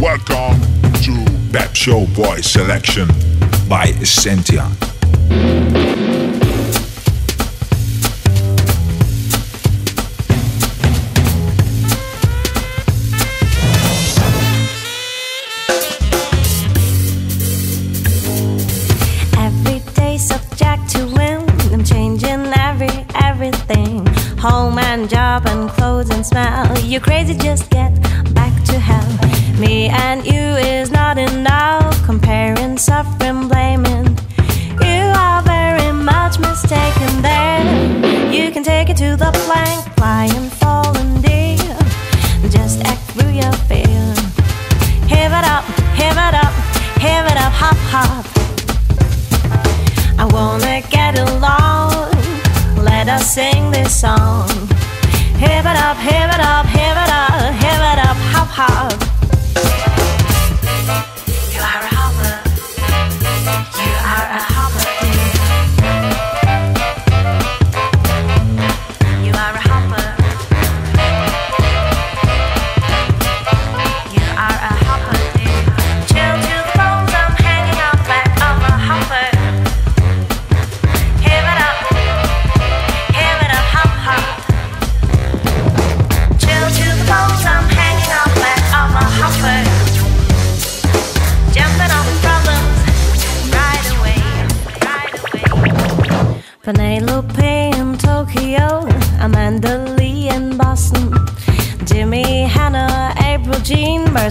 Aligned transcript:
Welcome 0.00 0.60
to 1.02 1.24
Pep 1.52 1.76
Show 1.76 2.06
Boy 2.16 2.40
Selection 2.40 3.06
by 3.68 3.94
Essentia. 4.00 4.68
Smell. 26.96 27.00
You 27.00 27.00
crazy, 27.00 27.34
just 27.34 27.70
get 27.70 27.92
back 28.34 28.52
to 28.64 28.78
hell. 28.78 29.58
Me 29.58 29.88
and 29.88 30.24
you 30.24 30.32
is 30.32 30.90
not 30.90 31.18
enough. 31.18 32.04
Comparing, 32.04 32.78
suffering, 32.78 33.48
blaming. 33.48 34.18
You 34.80 35.12
are 35.14 35.42
very 35.42 35.92
much 35.92 36.38
mistaken 36.38 37.22
there. 37.22 38.32
You 38.32 38.50
can 38.50 38.62
take 38.62 38.90
it 38.90 38.96
to 38.98 39.16
the 39.16 39.30
plank, 39.46 39.94
fly 39.96 40.28
and 40.34 40.52
fall 40.52 40.96
and 40.96 41.22
deal. 41.22 41.76
Just 42.50 42.84
act 42.84 43.02
through 43.12 43.32
your 43.32 43.52
fear. 43.68 44.14
Give 45.08 45.32
it 45.32 45.44
up, 45.44 45.64
give 45.96 46.16
it 46.16 46.34
up, 46.34 46.54
give 47.00 47.26
it 47.26 47.38
up, 47.44 47.52
hop, 47.52 47.78
hop. 47.92 48.26
I 50.18 50.24
wanna 50.32 50.82
get 50.90 51.18
along. 51.18 52.10
Let 52.84 53.08
us 53.08 53.34
sing 53.34 53.70
this 53.70 54.00
song. 54.00 54.65
Hip 55.38 55.66
it 55.66 55.66
up, 55.66 55.98
hip 55.98 56.32
it 56.34 56.40
up, 56.40 56.64
hip 56.64 56.96
it 56.96 57.10
up, 57.10 57.52
hip 57.60 57.80
it 57.92 57.98
up, 57.98 58.16
hop 58.32 58.48
hop. 58.48 59.05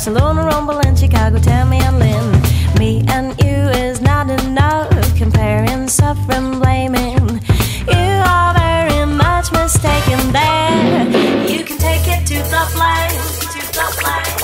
Barcelona, 0.05 0.45
Rumble, 0.45 0.95
Chicago, 0.95 1.39
Tammy 1.39 1.79
and 1.79 1.97
Lynn. 1.97 2.31
Me 2.77 3.03
and 3.07 3.35
you 3.41 3.55
is 3.81 4.01
not 4.01 4.29
enough. 4.29 4.87
Comparing, 5.17 5.87
suffering, 5.87 6.59
blaming. 6.59 7.41
You 7.87 8.21
are 8.23 8.53
very 8.53 9.03
much 9.07 9.51
mistaken 9.51 10.31
there. 10.31 11.09
You 11.49 11.63
can 11.63 11.79
take 11.79 12.07
it 12.07 12.23
to 12.27 12.37
the 12.53 12.65
flame, 12.75 13.19
to 13.49 13.61
the 13.73 13.87
flame. 13.97 14.37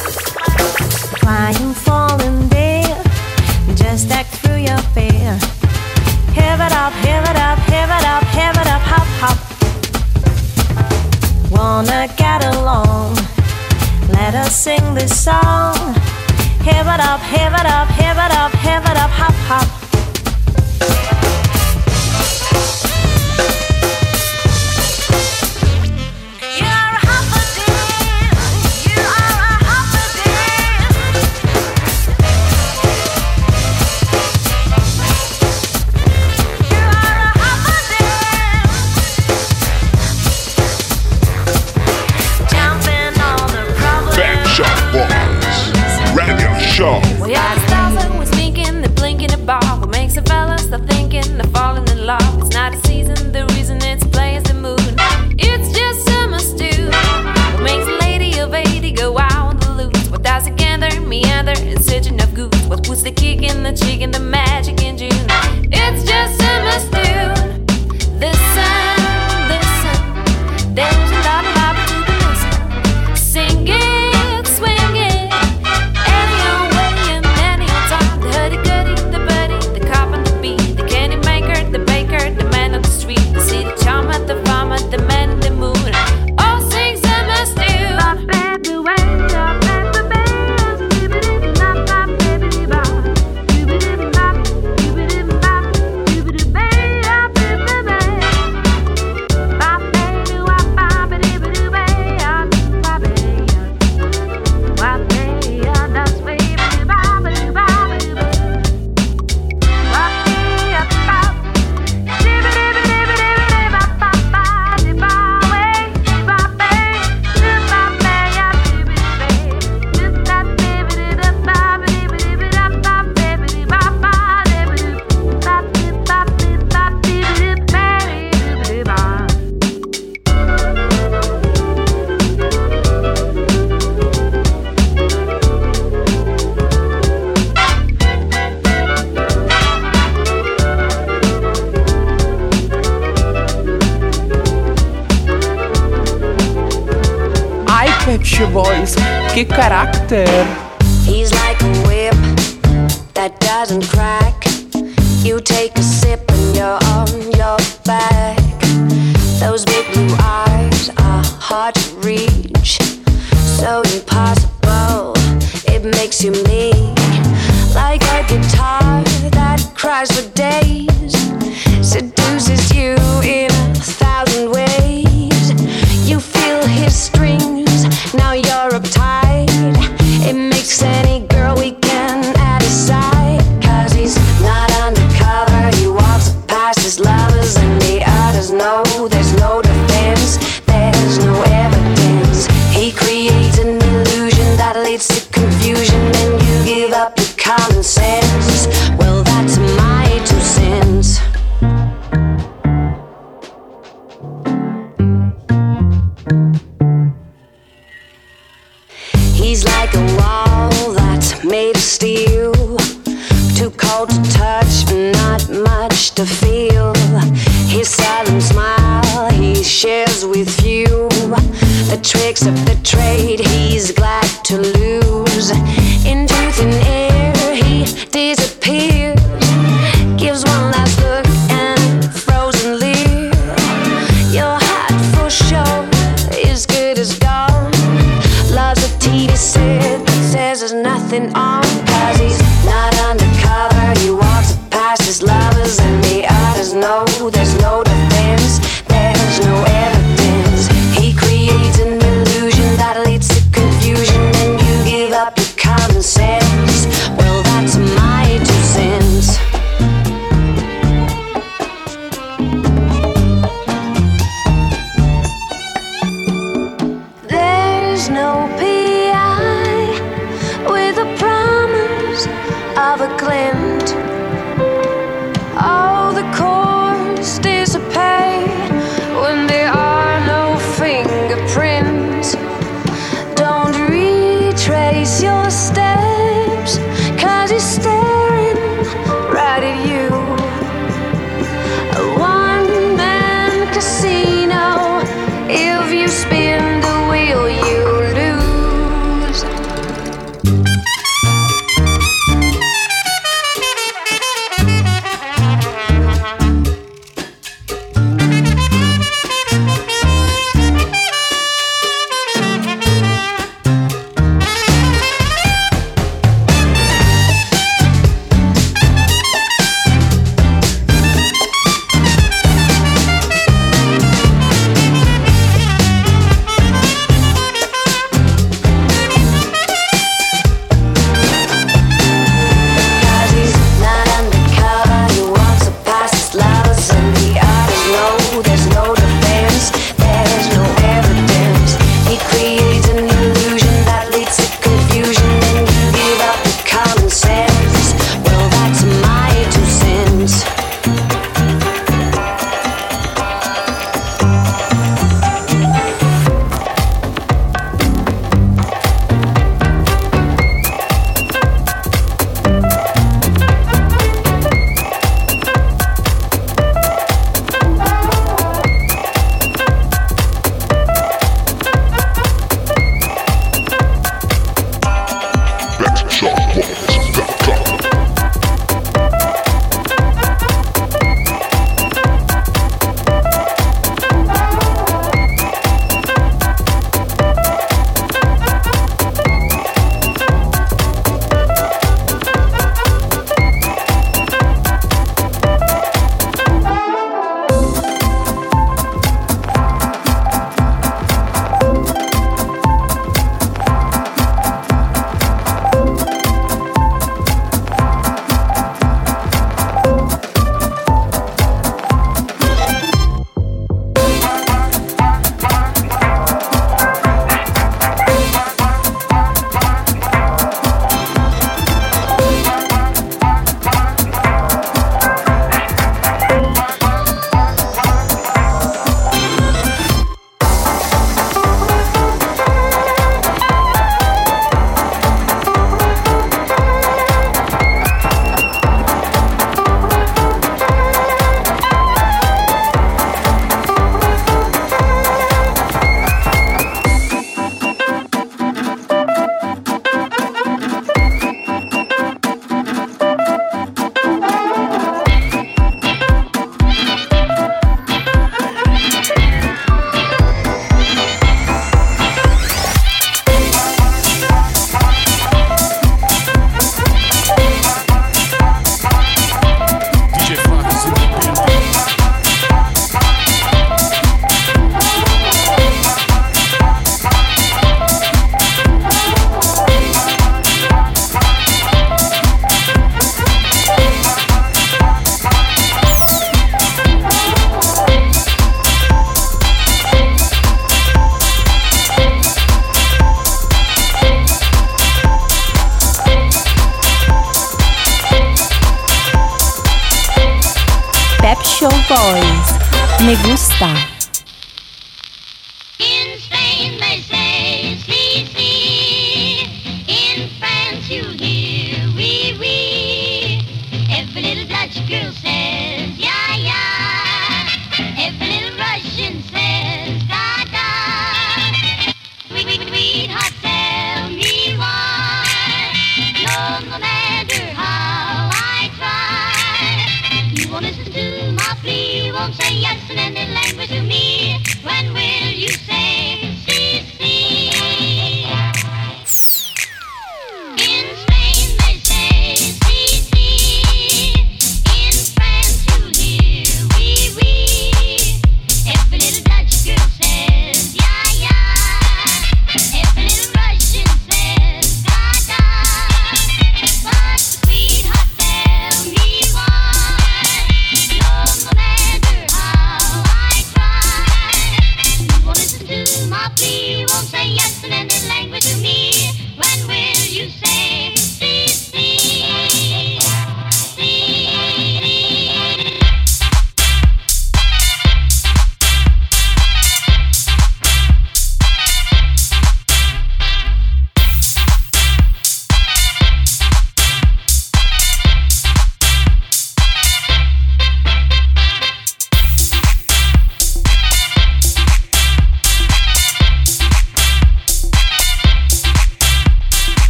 Crying, 1.22 1.74
falling 1.76 2.48
dear. 2.48 2.98
Just 3.76 4.10
act 4.10 4.34
through 4.38 4.62
your 4.66 4.82
fear. 4.96 5.38
Give 6.34 6.60
it 6.60 6.74
up, 6.74 6.94
give 7.04 7.24
it 7.30 7.38
up, 7.38 7.60
give 7.68 7.92
it 7.98 8.06
up, 8.14 8.24
give 8.34 8.58
it 8.58 8.68
up, 8.68 8.82
hop, 8.82 9.08
hop. 9.22 9.38
Wanna 11.52 12.08
get 12.18 12.44
along? 12.46 13.31
Let 14.34 14.46
us 14.48 14.64
sing 14.64 14.94
this 14.94 15.26
song. 15.26 15.76
Give 16.64 16.88
it 16.88 17.02
up, 17.02 17.20
give 17.30 17.52
it 17.52 17.66
up, 17.66 17.90
give 17.98 18.16
it 18.16 18.32
up, 18.32 18.52
give 18.64 18.82
it 18.90 18.98
up, 18.98 19.10
hop, 19.10 19.34
hop. 19.50 19.91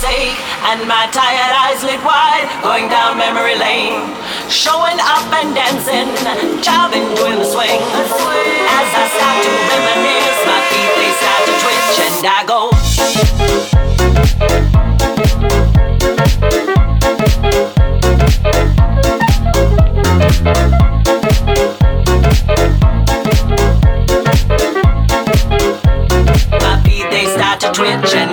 sake 0.00 0.32
and 0.72 0.88
my 0.88 1.04
tired 1.12 1.52
eyes 1.60 1.84
lit 1.84 2.00
wide 2.00 2.48
going 2.64 2.88
down 2.88 3.18
memory 3.18 3.56
lane. 3.56 4.00
Showing 4.48 4.96
up 4.96 5.28
and 5.36 5.54
dancing 5.54 6.08
jobbing 6.64 7.04
doing 7.20 7.36
the 7.36 7.44
swing. 7.44 7.80
As 7.84 8.88
i 8.96 9.04
start 9.12 9.36
to 9.44 9.52
reminisce 9.68 10.40
my 10.48 10.60
feet 10.72 10.92
they 10.96 11.12
start 11.20 11.42
to 11.48 11.52
twitch 11.60 12.00
and 12.00 12.24
i 12.24 12.40
go. 12.48 12.60
My 26.64 26.82
feet 26.84 27.06
they 27.10 27.26
start 27.26 27.60
to 27.60 27.72
twitch 27.72 28.14
and 28.14 28.29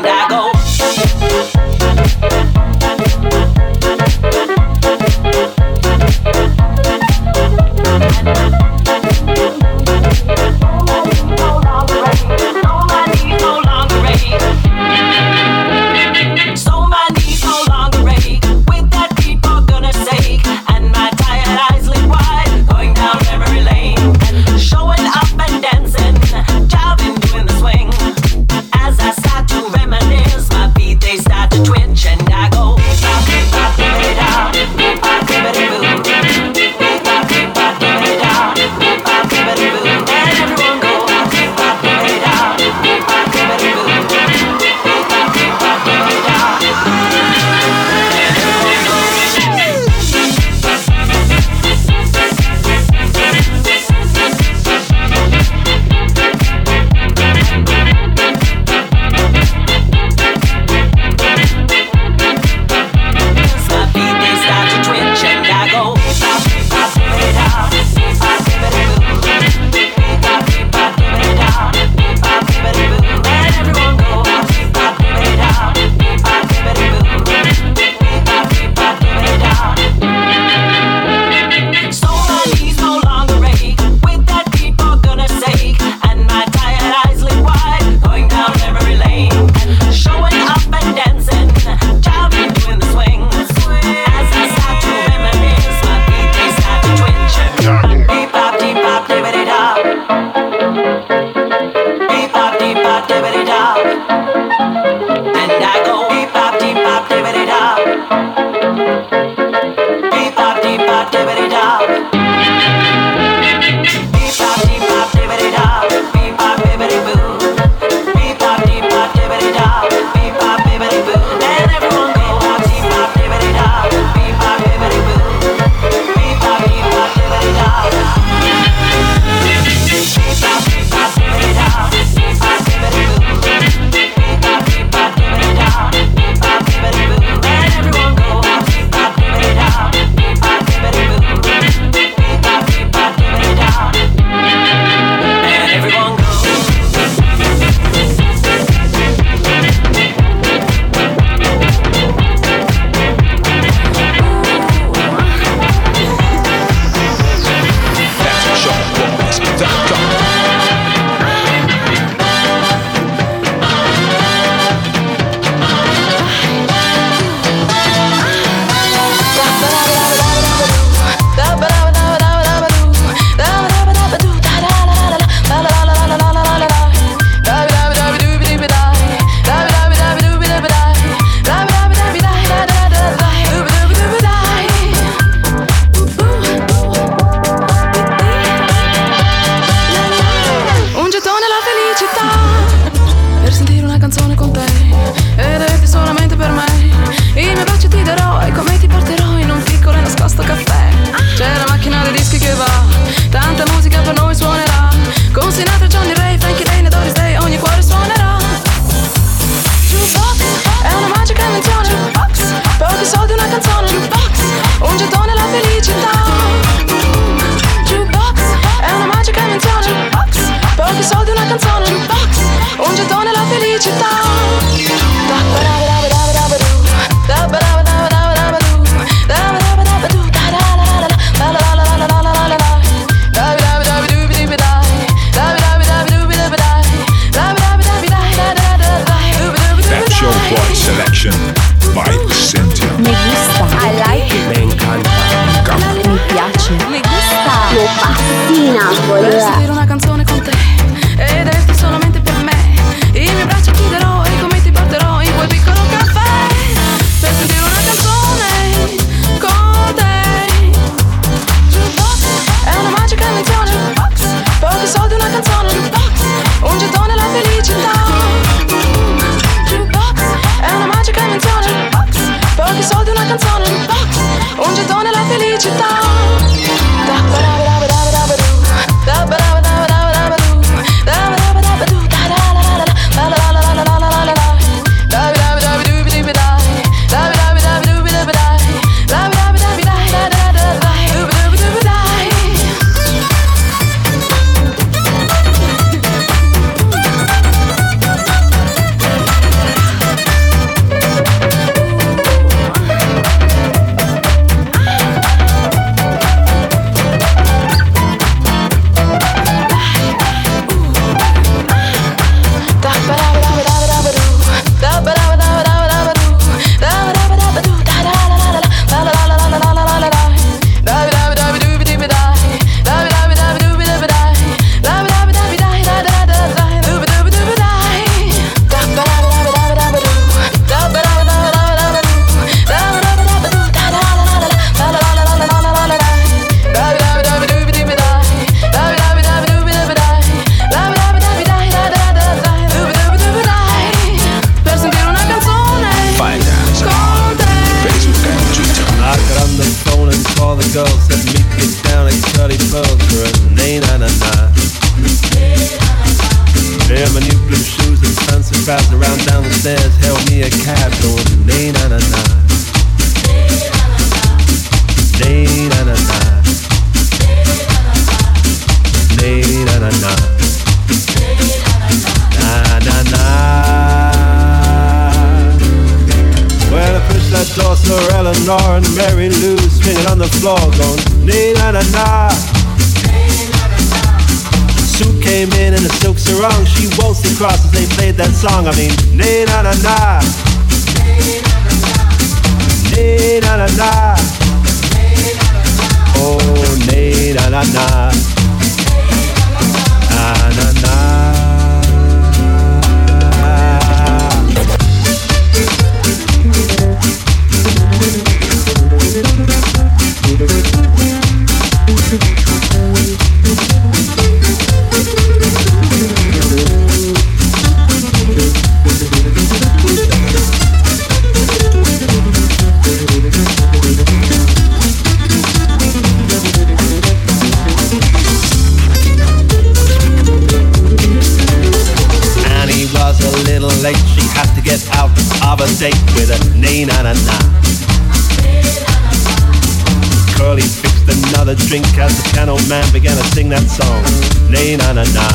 drink 441.68 441.98
as 441.98 442.16
the 442.16 442.30
piano 442.32 442.56
man 442.70 442.86
began 442.94 443.18
to 443.18 443.24
sing 443.36 443.50
that 443.50 443.68
song. 443.68 444.02
Nay 444.50 444.78
na 444.78 444.94
na 444.94 445.04
na. 445.12 445.28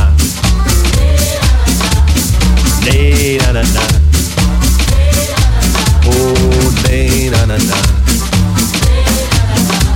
Nay 2.87 3.37
na 3.37 3.53
na 3.53 3.62
na. 3.77 3.85
Oh, 6.09 6.73
nay 6.88 7.29
na 7.29 7.45
na 7.45 7.57
na. 7.61 7.79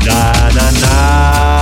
Na 0.05 0.51
na 0.53 0.71
na. 0.81 1.56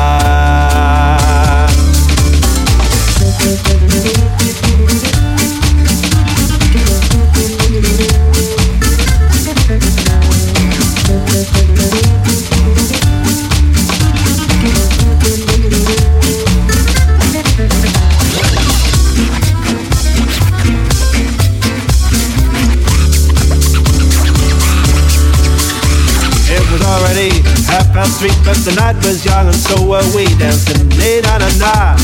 Three, 28.24 28.44
but 28.44 28.56
the 28.64 28.74
night 28.76 28.96
was 29.04 29.24
young 29.24 29.46
and 29.46 29.56
so 29.56 29.76
were 29.86 30.04
we 30.16 30.24
dancing 30.36 30.88
nay 30.96 31.20
na 31.20 31.38
na 31.38 31.48
na. 31.60 31.96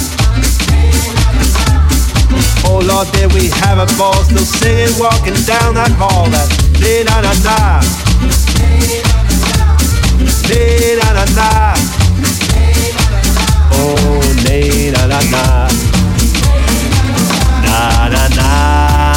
Oh 2.65 2.81
Lord, 2.85 3.09
did 3.13 3.33
we 3.33 3.49
have 3.65 3.79
a 3.79 3.89
ball 3.97 4.15
still 4.25 4.45
singing, 4.45 4.93
walking 4.99 5.39
down 5.49 5.75
that 5.75 5.93
hall 5.97 6.29
that 6.31 6.49
nay 6.81 7.01
oh, 7.01 7.09
na 7.09 7.17
na 7.25 7.33
na. 7.47 7.57
Nay 10.49 10.99
na 11.01 11.09
na 11.17 11.25
na. 11.39 11.49
Oh 13.73 14.21
nay 14.45 14.91
na 14.91 15.07
na 15.07 15.21
na. 15.33 15.45
Na 17.65 18.09
na 18.09 18.25
na. 18.37 19.10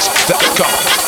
stop 0.00 0.42
com. 0.56 1.05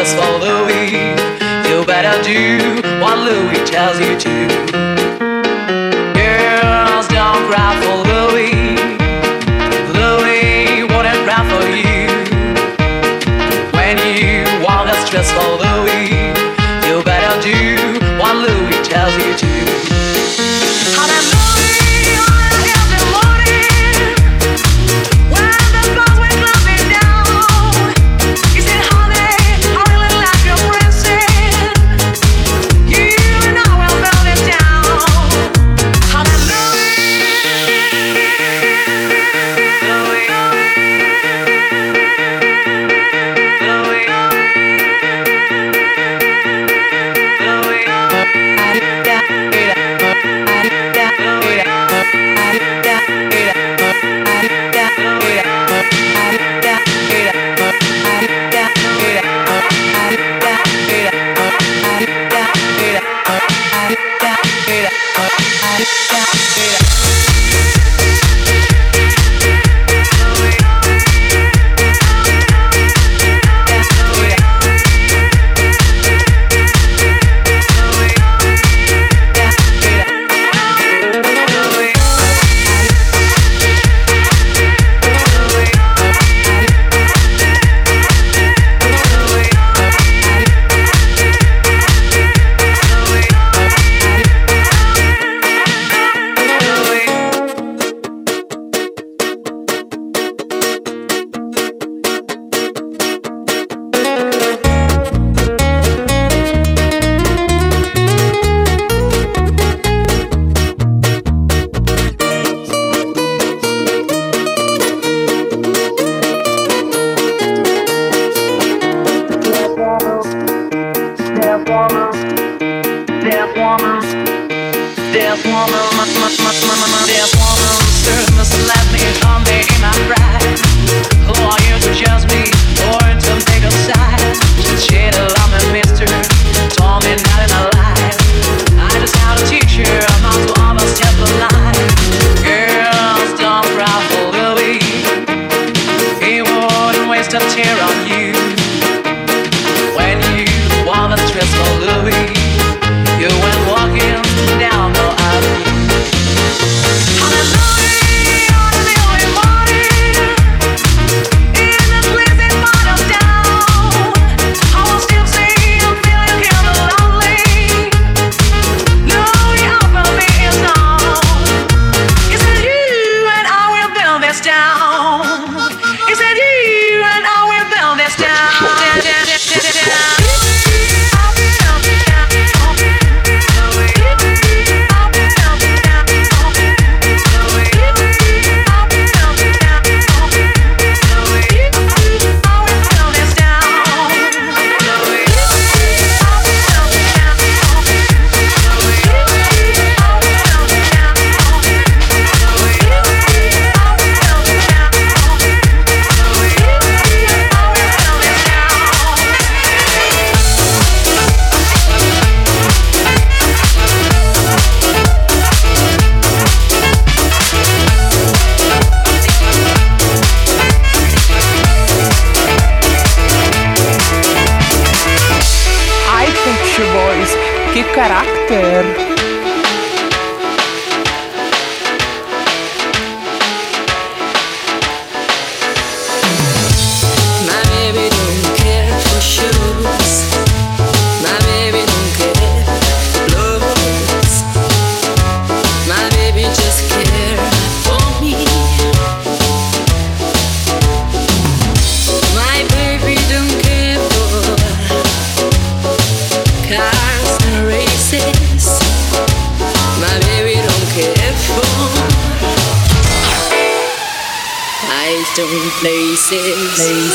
just 0.00 0.16
follow 0.16 0.38
Louis. 0.38 1.12
You 1.68 1.84
better 1.84 2.16
do 2.24 2.80
what 3.02 3.18
Louis 3.18 3.60
tells 3.68 4.00
you 4.00 4.16
to. 4.24 4.34
Girls, 6.16 7.06
don't 7.08 7.42
cry 7.50 7.72
for 7.82 7.96
Louis. 8.08 8.80
Louis 10.00 10.84
wouldn't 10.90 11.20
cry 11.26 11.42
for 11.52 11.64
you. 11.84 12.08
When 13.76 13.98
you 14.16 14.40
want 14.64 14.88
us, 14.88 15.10
just 15.10 15.34
follow 15.34 15.49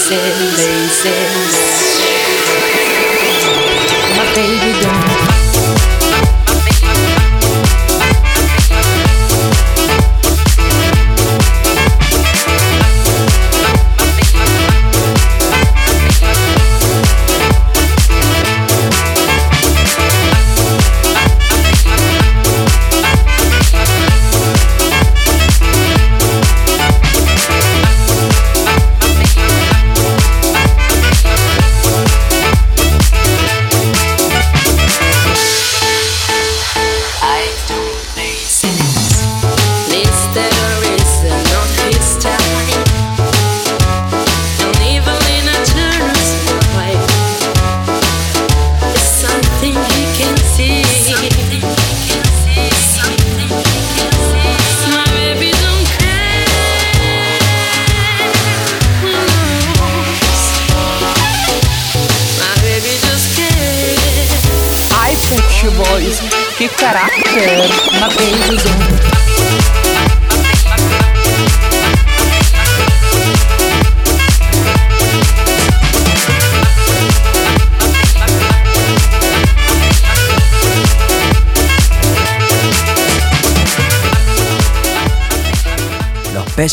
places, 0.07 1.01
places, 1.01 1.64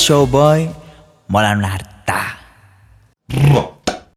Los 0.08 0.81